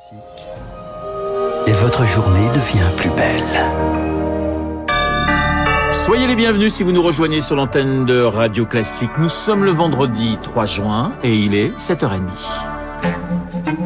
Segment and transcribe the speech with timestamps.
[0.00, 0.48] Classique.
[1.66, 3.42] Et votre journée devient plus belle.
[5.92, 9.10] Soyez les bienvenus si vous nous rejoignez sur l'antenne de Radio Classique.
[9.18, 12.20] Nous sommes le vendredi 3 juin et il est 7h30.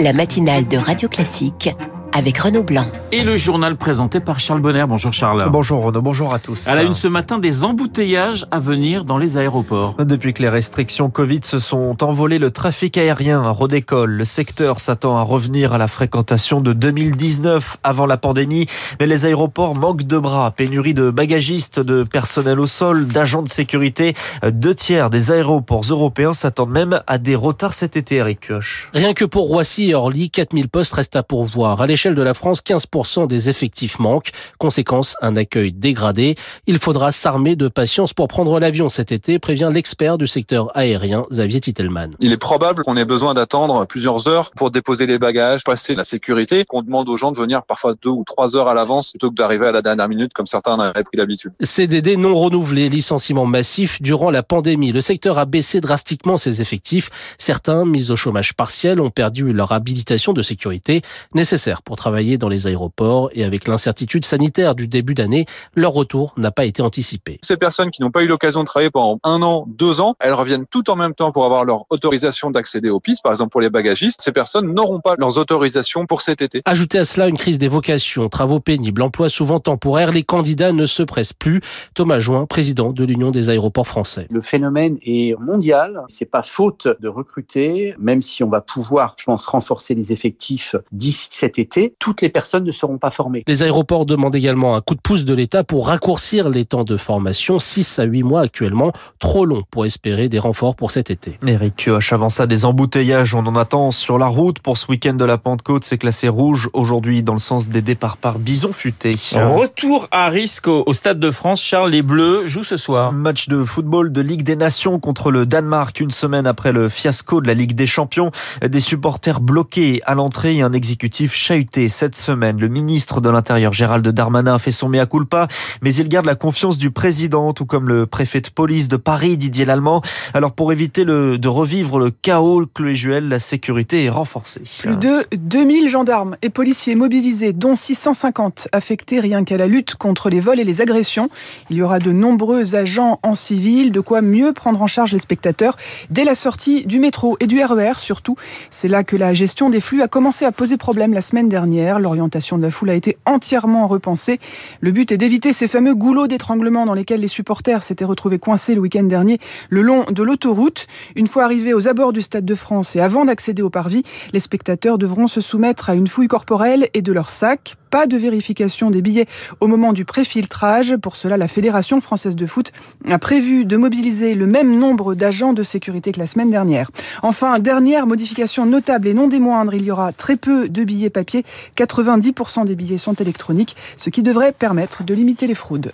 [0.00, 1.70] La matinale de Radio Classique
[2.14, 2.86] avec Renaud Blanc.
[3.10, 4.84] Et le journal présenté par Charles Bonner.
[4.88, 5.44] Bonjour Charles.
[5.50, 6.68] Bonjour Renaud, bonjour à tous.
[6.68, 9.96] À la une ce matin, des embouteillages à venir dans les aéroports.
[9.98, 14.12] Depuis que les restrictions Covid se sont envolées, le trafic aérien redécolle.
[14.12, 18.66] Le secteur s'attend à revenir à la fréquentation de 2019 avant la pandémie.
[19.00, 23.48] Mais les aéroports manquent de bras, pénurie de bagagistes, de personnel au sol, d'agents de
[23.48, 24.14] sécurité.
[24.48, 28.88] Deux tiers des aéroports européens s'attendent même à des retards cet été, Eric Kioch.
[28.94, 31.80] Rien que pour Roissy et Orly, 4000 postes restent à pourvoir.
[31.80, 34.32] À l'échelle de la France, 15% des effectifs manquent.
[34.58, 36.34] Conséquence, un accueil dégradé.
[36.66, 41.24] Il faudra s'armer de patience pour prendre l'avion cet été, prévient l'expert du secteur aérien,
[41.30, 42.10] Xavier Titelman.
[42.20, 46.04] Il est probable qu'on ait besoin d'attendre plusieurs heures pour déposer les bagages, passer la
[46.04, 49.30] sécurité, qu'on demande aux gens de venir parfois deux ou trois heures à l'avance plutôt
[49.30, 51.52] que d'arriver à la dernière minute comme certains en avaient pris l'habitude.
[51.60, 54.92] CDD non renouvelé, licenciement massif durant la pandémie.
[54.92, 57.36] Le secteur a baissé drastiquement ses effectifs.
[57.38, 61.02] Certains, mis au chômage partiel, ont perdu leur habilitation de sécurité
[61.34, 66.34] nécessaire pour travailler dans les aéroports et avec l'incertitude sanitaire du début d'année, leur retour
[66.36, 67.38] n'a pas été anticipé.
[67.42, 70.32] Ces personnes qui n'ont pas eu l'occasion de travailler pendant un an, deux ans, elles
[70.32, 73.60] reviennent tout en même temps pour avoir leur autorisation d'accéder aux pistes, par exemple pour
[73.60, 74.20] les bagagistes.
[74.22, 76.62] Ces personnes n'auront pas leurs autorisations pour cet été.
[76.64, 80.86] Ajoutez à cela une crise des vocations, travaux pénibles, emplois souvent temporaires, les candidats ne
[80.86, 81.60] se pressent plus.
[81.94, 84.26] Thomas Join, président de l'Union des aéroports français.
[84.30, 86.02] Le phénomène est mondial.
[86.08, 90.76] C'est pas faute de recruter, même si on va pouvoir, je pense, renforcer les effectifs
[90.92, 91.83] d'ici cet été.
[91.98, 93.44] Toutes les personnes ne seront pas formées.
[93.46, 96.96] Les aéroports demandent également un coup de pouce de l'État pour raccourcir les temps de
[96.96, 101.38] formation, 6 à 8 mois actuellement, trop long pour espérer des renforts pour cet été.
[101.46, 105.14] Eric Kioch, avant ça, des embouteillages, on en attend sur la route pour ce week-end
[105.14, 105.84] de la Pentecôte.
[105.84, 109.16] C'est classé rouge aujourd'hui dans le sens des départs par Bison Futé.
[109.32, 111.62] Retour à risque au Stade de France.
[111.62, 113.12] Charles, les Bleus jouent ce soir.
[113.12, 117.40] Match de football de Ligue des Nations contre le Danemark une semaine après le fiasco
[117.40, 118.30] de la Ligue des Champions.
[118.66, 122.60] Des supporters bloqués à l'entrée et un exécutif chahuté cette semaine.
[122.60, 125.48] Le ministre de l'Intérieur Gérald Darmanin fait son mea culpa,
[125.82, 129.36] mais il garde la confiance du président, tout comme le préfet de police de Paris,
[129.36, 130.00] Didier Lallemand.
[130.34, 134.62] Alors pour éviter de revivre le chaos, Juel, la sécurité est renforcée.
[134.78, 140.30] Plus de 2000 gendarmes et policiers mobilisés, dont 650 affectés rien qu'à la lutte contre
[140.30, 141.28] les vols et les agressions.
[141.70, 145.18] Il y aura de nombreux agents en civil, de quoi mieux prendre en charge les
[145.18, 145.76] spectateurs
[146.10, 148.36] dès la sortie du métro et du RER surtout.
[148.70, 151.53] C'est là que la gestion des flux a commencé à poser problème la semaine dernière.
[151.54, 154.38] L'orientation de la foule a été entièrement repensée.
[154.80, 158.74] Le but est d'éviter ces fameux goulots d'étranglement dans lesquels les supporters s'étaient retrouvés coincés
[158.74, 159.38] le week-end dernier
[159.70, 160.86] le long de l'autoroute.
[161.16, 164.40] Une fois arrivés aux abords du Stade de France et avant d'accéder au parvis, les
[164.40, 168.90] spectateurs devront se soumettre à une fouille corporelle et de leur sac pas de vérification
[168.90, 169.26] des billets
[169.60, 170.96] au moment du préfiltrage.
[170.96, 172.72] Pour cela, la Fédération française de foot
[173.08, 176.90] a prévu de mobiliser le même nombre d'agents de sécurité que la semaine dernière.
[177.22, 181.08] Enfin, dernière modification notable et non des moindres, il y aura très peu de billets
[181.08, 181.44] papier.
[181.76, 185.92] 90% des billets sont électroniques, ce qui devrait permettre de limiter les fraudes.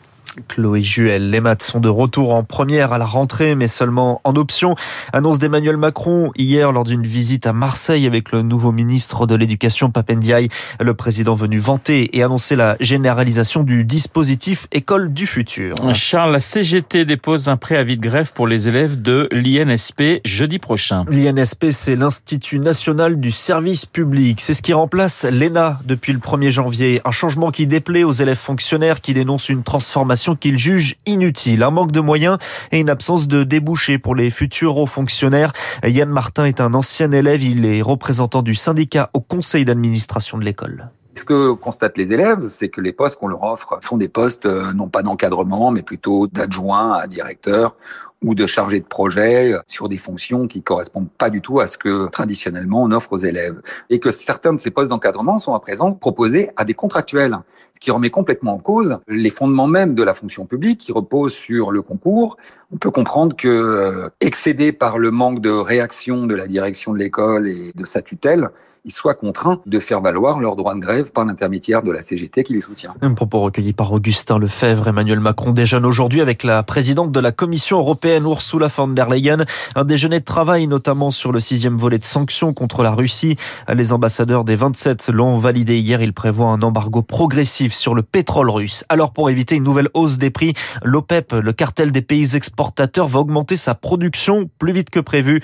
[0.48, 4.36] Chloé Juel, les maths sont de retour en première à la rentrée, mais seulement en
[4.36, 4.76] option.
[5.12, 9.91] Annonce d'Emmanuel Macron hier lors d'une visite à Marseille avec le nouveau ministre de l'Éducation,
[9.91, 10.48] Papendiaï.
[10.80, 15.74] Le président venu vanter et annoncer la généralisation du dispositif École du futur.
[15.94, 21.04] Charles, la CGT dépose un préavis de grève pour les élèves de l'INSP jeudi prochain.
[21.08, 24.41] L'INSP, c'est l'Institut national du service public.
[24.41, 27.00] C'est ce qui remplace l'ENA depuis le 1er janvier.
[27.04, 31.62] Un changement qui déplaît aux élèves fonctionnaires qui dénoncent une transformation qu'il juge inutile.
[31.62, 32.38] Un manque de moyens
[32.72, 35.53] et une absence de débouchés pour les futurs hauts fonctionnaires.
[35.84, 37.42] Yann Martin est un ancien élève.
[37.42, 40.91] Il est représentant du syndicat au conseil d'administration de l'école.
[41.16, 44.47] Ce que constatent les élèves, c'est que les postes qu'on leur offre sont des postes
[44.47, 47.75] non pas d'encadrement, mais plutôt d'adjoint à directeur
[48.22, 51.78] ou de chargé de projet sur des fonctions qui correspondent pas du tout à ce
[51.78, 53.60] que traditionnellement on offre aux élèves.
[53.88, 57.39] Et que certains de ces postes d'encadrement sont à présent proposés à des contractuels,
[57.74, 61.33] ce qui remet complètement en cause les fondements même de la fonction publique qui repose
[61.33, 62.36] sur le concours.
[62.72, 67.48] On peut comprendre que, excédé par le manque de réaction de la direction de l'école
[67.48, 68.50] et de sa tutelle,
[68.84, 72.44] ils soient contraints de faire valoir leur droit de grève par l'intermédiaire de la CGT
[72.44, 72.94] qui les soutient.
[73.03, 74.89] Un propos recueilli par Augustin Lefebvre.
[74.89, 79.45] Emmanuel Macron déjeune aujourd'hui avec la présidente de la Commission européenne, Ursula von der Leyen.
[79.74, 83.36] Un déjeuner de travail, notamment sur le sixième volet de sanctions contre la Russie.
[83.72, 86.03] Les ambassadeurs des 27 l'ont validé hier.
[86.03, 88.84] Ils prévoient un embargo progressif sur le pétrole russe.
[88.89, 93.21] Alors, pour éviter une nouvelle hausse des prix, l'OPEP, le cartel des pays exportateurs, va
[93.21, 95.41] augmenter sa production plus vite que prévu.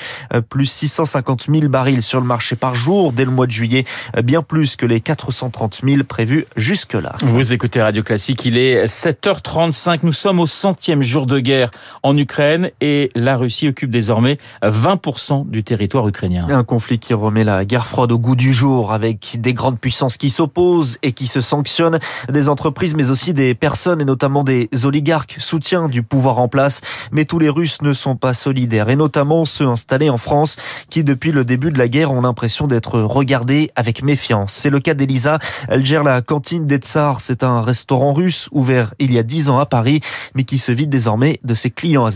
[0.48, 3.84] Plus 650 000 barils sur le marché par jour dès le mois de juillet,
[4.24, 7.16] bien plus que les 430 000 prévus jusque-là.
[7.22, 10.00] Vous écoutez Radio Classique, il est 7h35.
[10.02, 11.70] Nous sommes au centième jour de guerre
[12.02, 16.46] en Ukraine et la Russie occupe désormais 20% du territoire ukrainien.
[16.50, 20.16] Un conflit qui remet la guerre froide au goût du jour avec des grandes puissances
[20.16, 21.98] qui s'opposent et qui se sanctionnent,
[22.28, 26.80] des entreprises mais aussi des personnes et notamment des oligarques soutien du pouvoir en place.
[27.12, 30.56] Mais tous les Russes ne sont pas solidaires et notamment ceux installés en France
[30.90, 34.52] qui depuis le début de la guerre ont l'impression d'être regardés avec méfiance.
[34.52, 35.38] C'est le cas d'Elisa.
[35.68, 37.20] Elle gère la cantine des Tsars.
[37.20, 40.00] C'est un restaurant russe ouvert il y a dix ans à Paris
[40.34, 42.10] mais qui se vide désormais de ses clients à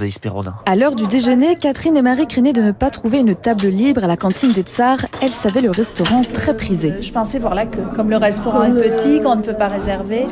[0.66, 4.04] À l'heure du déjeuner, Catherine et Marie craignaient de ne pas trouver une table libre
[4.04, 5.06] à la cantine des Tsars.
[5.22, 6.94] Elles savaient le restaurant très prisé.
[7.00, 7.82] Je pensais voir la queue.
[7.94, 10.26] Comme le restaurant est petit, qu'on ne peut pas réserver,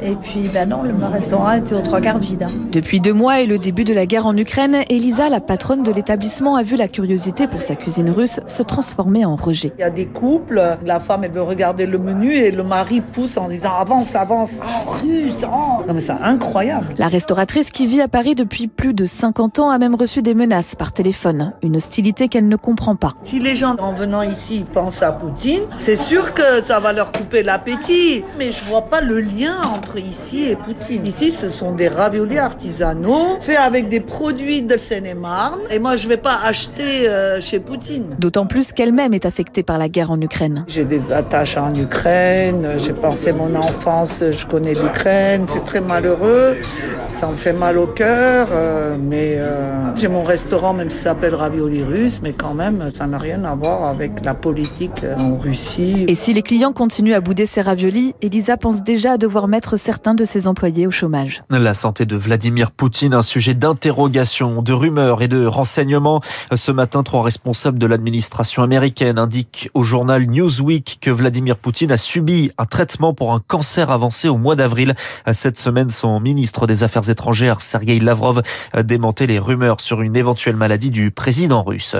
[0.00, 2.46] et puis, ben non, le restaurant était aux trois quarts vide.
[2.70, 5.92] Depuis deux mois et le début de la guerre en Ukraine, Elisa, la patronne de
[5.92, 9.72] l'établissement, a vu la curiosité pour sa cuisine russe se transformer en rejet.
[9.78, 13.00] Il y a des couples, la femme, elle veut regarder le menu et le mari
[13.00, 14.52] pousse en disant avance, avance.
[14.62, 15.82] Oh, russe, oh.
[15.86, 16.94] Non, mais c'est incroyable.
[16.96, 20.34] La restauratrice qui vit à Paris depuis plus de 50 ans a même reçu des
[20.34, 21.52] menaces par téléphone.
[21.62, 23.14] Une hostilité qu'elle ne comprend pas.
[23.24, 27.12] Si les gens, en venant ici, pensent à Poutine, c'est sûr que ça va leur
[27.12, 28.24] couper l'appétit.
[28.38, 31.06] Mais je vois pas le lien entre ici et Poutine.
[31.06, 35.60] Ici, ce sont des raviolis artisanaux faits avec des produits de Seine-et-Marne.
[35.70, 38.16] Et moi, je ne vais pas acheter euh, chez Poutine.
[38.18, 40.64] D'autant plus qu'elle-même est affectée par la guerre en Ukraine.
[40.68, 42.66] J'ai des attaches en Ukraine.
[42.78, 45.44] J'ai pensé mon enfance, je connais l'Ukraine.
[45.46, 46.56] C'est très malheureux.
[47.08, 48.48] Ça me fait mal au cœur.
[48.52, 52.20] Euh, mais euh, j'ai mon restaurant, même s'il s'appelle Ravioli Russe.
[52.22, 56.04] Mais quand même, ça n'a rien à voir avec la politique en Russie.
[56.08, 59.71] Et si les clients continuent à bouder ces raviolis, Elisa pense déjà à devoir mettre
[59.76, 61.42] certains de ses employés au chômage.
[61.50, 66.20] La santé de Vladimir Poutine, un sujet d'interrogation, de rumeurs et de renseignements.
[66.54, 71.96] Ce matin, trois responsables de l'administration américaine indiquent au journal Newsweek que Vladimir Poutine a
[71.96, 74.94] subi un traitement pour un cancer avancé au mois d'avril.
[75.32, 78.42] Cette semaine, son ministre des Affaires étrangères, Sergei Lavrov,
[78.84, 81.96] démentait les rumeurs sur une éventuelle maladie du président russe.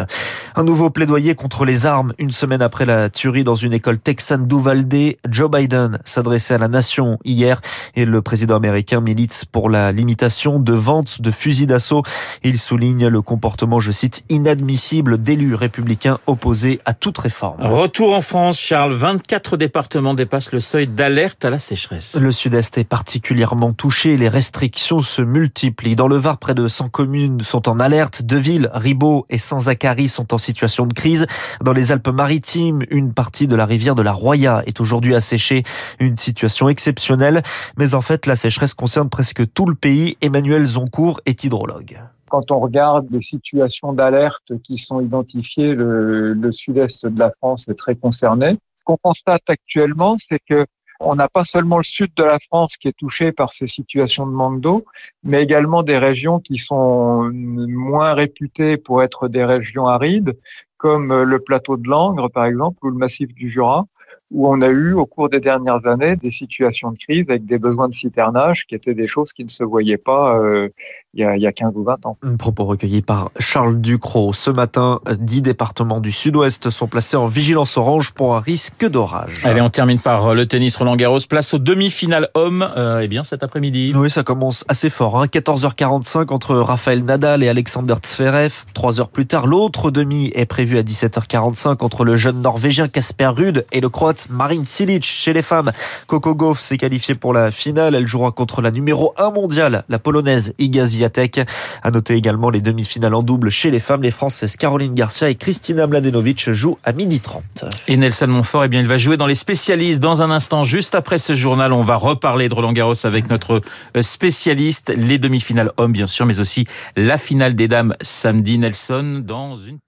[0.56, 4.46] Un nouveau plaidoyer contre les armes une semaine après la tuerie dans une école texane
[4.46, 5.16] d'Uvalde.
[5.28, 7.61] Joe Biden s'adressait à la nation hier
[7.94, 12.02] et le président américain milite pour la limitation de vente de fusils d'assaut.
[12.42, 17.60] Il souligne le comportement, je cite, inadmissible d'élus républicains opposés à toute réforme.
[17.60, 18.94] Retour en France, Charles.
[18.94, 22.18] 24 départements dépassent le seuil d'alerte à la sécheresse.
[22.20, 24.16] Le sud-est est particulièrement touché.
[24.16, 25.96] Les restrictions se multiplient.
[25.96, 28.22] Dans le Var, près de 100 communes sont en alerte.
[28.22, 31.26] Deville, Ribot et Saint-Zacharie sont en situation de crise.
[31.62, 35.62] Dans les Alpes-Maritimes, une partie de la rivière de la Roya est aujourd'hui asséchée.
[35.98, 37.41] Une situation exceptionnelle.
[37.78, 40.16] Mais en fait, la sécheresse concerne presque tout le pays.
[40.20, 42.00] Emmanuel Zoncourt est hydrologue
[42.32, 47.74] quand on regarde les situations d'alerte qui sont identifiées, le, sud-est de la France est
[47.74, 48.52] très concerné.
[48.52, 50.64] Ce qu'on constate actuellement, c'est que
[51.00, 54.26] on n'a pas seulement le sud de la France qui est touché par ces situations
[54.26, 54.86] de manque d'eau,
[55.22, 60.34] mais également des régions qui sont moins réputées pour être des régions arides,
[60.78, 63.84] comme le plateau de Langres, par exemple, ou le massif du Jura,
[64.32, 67.58] où on a eu au cours des dernières années des situations de crise avec des
[67.58, 70.68] besoins de citernage qui étaient des choses qui ne se voyaient pas euh,
[71.14, 72.16] il, y a, il y a 15 ou 20 ans.
[72.22, 74.32] Un propos recueilli par Charles Ducrot.
[74.32, 79.34] Ce matin, 10 départements du sud-ouest sont placés en vigilance orange pour un risque d'orage.
[79.44, 81.18] Allez, on termine par le tennis Roland Garros.
[81.28, 83.92] Place aux demi-finales hommes euh, eh bien, cet après-midi.
[83.94, 85.20] Oui, ça commence assez fort.
[85.20, 85.26] Hein.
[85.26, 88.64] 14h45 entre Raphaël Nadal et Alexander Zverev.
[88.72, 93.26] Trois heures plus tard, l'autre demi est prévu à 17h45 entre le jeune Norvégien Casper
[93.26, 95.04] Ruud et le Croate Marine Silic.
[95.04, 95.72] Chez les femmes,
[96.06, 97.94] Coco Gauff s'est qualifiée pour la finale.
[97.94, 101.40] Elle jouera contre la numéro 1 mondiale, la polonaise Iga Swiatek.
[101.82, 104.02] À noter également les demi-finales en double chez les femmes.
[104.02, 107.64] Les Françaises Caroline Garcia et Kristina Mladenovic jouent à midi 30.
[107.88, 110.64] Et Nelson Montfort, eh bien, il va jouer dans les spécialistes dans un instant.
[110.64, 113.60] Juste après ce journal, on va reparler de Roland Garros avec notre
[113.96, 114.92] euh, spécialiste.
[114.96, 118.58] Les demi-finales hommes, bien sûr, mais aussi la finale des dames samedi.
[118.58, 119.78] Nelson dans une